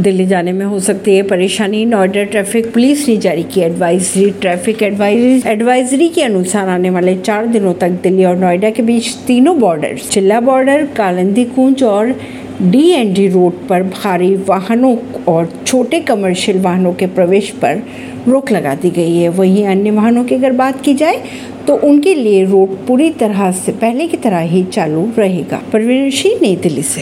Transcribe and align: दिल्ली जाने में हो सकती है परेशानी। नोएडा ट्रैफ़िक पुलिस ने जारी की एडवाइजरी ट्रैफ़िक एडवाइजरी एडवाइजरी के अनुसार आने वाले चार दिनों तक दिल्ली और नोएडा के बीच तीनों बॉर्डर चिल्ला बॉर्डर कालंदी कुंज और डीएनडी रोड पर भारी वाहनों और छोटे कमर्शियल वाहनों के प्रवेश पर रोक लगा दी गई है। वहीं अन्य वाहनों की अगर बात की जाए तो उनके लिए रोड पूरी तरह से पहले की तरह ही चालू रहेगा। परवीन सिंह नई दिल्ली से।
दिल्ली 0.00 0.24
जाने 0.26 0.52
में 0.52 0.64
हो 0.66 0.78
सकती 0.80 1.14
है 1.16 1.22
परेशानी। 1.22 1.84
नोएडा 1.84 2.22
ट्रैफ़िक 2.24 2.72
पुलिस 2.74 3.08
ने 3.08 3.16
जारी 3.16 3.42
की 3.44 3.60
एडवाइजरी 3.60 4.30
ट्रैफ़िक 4.40 4.82
एडवाइजरी 4.82 5.50
एडवाइजरी 5.50 6.08
के 6.08 6.22
अनुसार 6.22 6.68
आने 6.68 6.90
वाले 6.90 7.16
चार 7.16 7.46
दिनों 7.46 7.74
तक 7.74 8.00
दिल्ली 8.02 8.24
और 8.24 8.36
नोएडा 8.36 8.70
के 8.70 8.82
बीच 8.82 9.14
तीनों 9.26 9.58
बॉर्डर 9.60 9.96
चिल्ला 10.10 10.40
बॉर्डर 10.40 10.86
कालंदी 10.96 11.44
कुंज 11.44 11.82
और 11.82 12.14
डीएनडी 12.62 13.28
रोड 13.28 13.66
पर 13.68 13.82
भारी 13.82 14.34
वाहनों 14.48 14.96
और 15.28 15.52
छोटे 15.66 16.00
कमर्शियल 16.00 16.60
वाहनों 16.60 16.92
के 16.94 17.06
प्रवेश 17.06 17.50
पर 17.62 17.82
रोक 18.28 18.50
लगा 18.52 18.74
दी 18.74 18.90
गई 18.90 19.16
है। 19.16 19.28
वहीं 19.28 19.66
अन्य 19.66 19.90
वाहनों 19.90 20.24
की 20.24 20.34
अगर 20.34 20.52
बात 20.52 20.80
की 20.80 20.94
जाए 20.94 21.22
तो 21.66 21.74
उनके 21.84 22.14
लिए 22.14 22.44
रोड 22.44 22.76
पूरी 22.86 23.10
तरह 23.10 23.50
से 23.52 23.72
पहले 23.72 24.06
की 24.08 24.16
तरह 24.16 24.38
ही 24.38 24.62
चालू 24.64 25.08
रहेगा। 25.18 25.62
परवीन 25.72 26.10
सिंह 26.10 26.38
नई 26.42 26.56
दिल्ली 26.56 26.82
से। 26.82 26.98